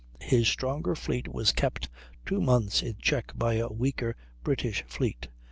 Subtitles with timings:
[0.21, 1.87] His stronger fleet was kept
[2.25, 5.27] two months in check by a weaker British fleet.